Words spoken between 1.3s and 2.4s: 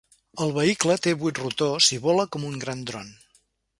rotors i vola